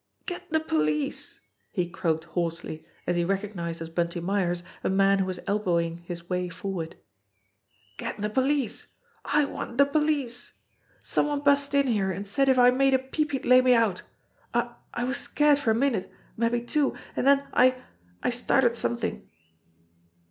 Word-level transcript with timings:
"Get 0.25 0.51
the 0.51 0.59
police!" 0.61 1.41
he 1.71 1.87
croaked 1.87 2.23
hoarsely, 2.33 2.87
as 3.05 3.15
he 3.15 3.23
recognised 3.23 3.83
as 3.83 3.89
Bunty 3.89 4.19
Myers 4.19 4.63
a 4.83 4.89
man 4.89 5.19
who 5.19 5.25
was 5.25 5.39
elbowing 5.45 5.97
his 5.99 6.27
way 6.27 6.49
forward. 6.49 6.95
"Get 7.97 8.19
the 8.19 8.31
police! 8.31 8.95
I 9.25 9.45
want 9.45 9.77
the 9.77 9.85
police! 9.85 10.53
Some 11.03 11.27
one 11.27 11.41
bust 11.41 11.75
in 11.75 11.85
here 11.85 12.09
and 12.09 12.25
said 12.25 12.49
if 12.49 12.57
I 12.57 12.71
made 12.71 12.95
a 12.95 12.97
peep 12.97 13.31
he'd 13.31 13.45
lay 13.45 13.61
me 13.61 13.75
out. 13.75 14.01
I 14.55 14.73
I 14.91 15.03
was 15.03 15.17
scared 15.17 15.59
for 15.59 15.69
a 15.69 15.75
minute, 15.75 16.11
mabbe 16.35 16.65
two, 16.65 16.95
and 17.15 17.27
then 17.27 17.45
I 17.53 17.79
I 18.23 18.31
started 18.31 18.75
something." 18.75 19.29